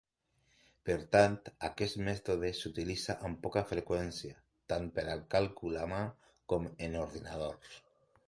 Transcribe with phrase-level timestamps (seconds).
[0.89, 1.35] Per tant,
[1.67, 4.39] aquest mètode s'utilitza amb poca freqüència,
[4.73, 6.01] tant per a càlcul a mà
[6.55, 7.77] com en ordinadors.